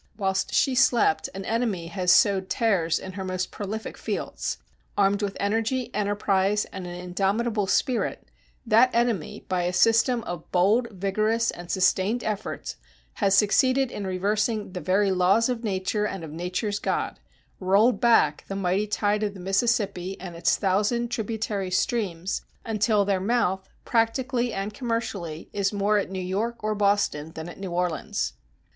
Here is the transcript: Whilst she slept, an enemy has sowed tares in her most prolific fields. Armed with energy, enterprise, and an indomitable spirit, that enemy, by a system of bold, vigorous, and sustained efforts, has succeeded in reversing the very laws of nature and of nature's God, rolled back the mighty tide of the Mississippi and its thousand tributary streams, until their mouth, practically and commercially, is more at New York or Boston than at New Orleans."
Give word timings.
Whilst 0.17 0.51
she 0.51 0.73
slept, 0.73 1.29
an 1.35 1.45
enemy 1.45 1.85
has 1.89 2.11
sowed 2.11 2.49
tares 2.49 2.97
in 2.97 3.11
her 3.11 3.23
most 3.23 3.51
prolific 3.51 3.99
fields. 3.99 4.57
Armed 4.97 5.21
with 5.21 5.37
energy, 5.39 5.93
enterprise, 5.93 6.65
and 6.73 6.87
an 6.87 6.95
indomitable 6.95 7.67
spirit, 7.67 8.23
that 8.65 8.89
enemy, 8.95 9.45
by 9.47 9.61
a 9.61 9.71
system 9.71 10.23
of 10.23 10.51
bold, 10.51 10.87
vigorous, 10.89 11.51
and 11.51 11.69
sustained 11.69 12.23
efforts, 12.23 12.77
has 13.21 13.37
succeeded 13.37 13.91
in 13.91 14.07
reversing 14.07 14.71
the 14.73 14.79
very 14.81 15.11
laws 15.11 15.49
of 15.49 15.63
nature 15.63 16.05
and 16.07 16.23
of 16.23 16.31
nature's 16.31 16.79
God, 16.79 17.19
rolled 17.59 18.01
back 18.01 18.43
the 18.47 18.55
mighty 18.55 18.87
tide 18.87 19.21
of 19.21 19.35
the 19.35 19.39
Mississippi 19.39 20.19
and 20.19 20.35
its 20.35 20.57
thousand 20.57 21.09
tributary 21.11 21.69
streams, 21.69 22.41
until 22.65 23.05
their 23.05 23.19
mouth, 23.21 23.69
practically 23.85 24.51
and 24.51 24.73
commercially, 24.73 25.47
is 25.53 25.71
more 25.71 25.99
at 25.99 26.09
New 26.09 26.19
York 26.19 26.63
or 26.63 26.73
Boston 26.73 27.33
than 27.33 27.47
at 27.47 27.59
New 27.59 27.69
Orleans." 27.69 28.33